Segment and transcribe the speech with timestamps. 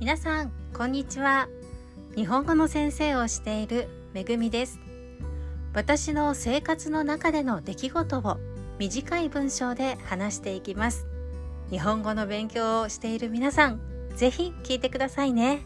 [0.00, 1.48] 皆さんこんにちは。
[2.14, 4.78] 日本語の先生をしているめぐみです。
[5.74, 8.36] 私の生活の中での出来事を
[8.78, 11.08] 短い文章で話していきます。
[11.68, 13.80] 日本語の勉強をしている皆さん
[14.14, 15.62] ぜひ聞いてくださいね。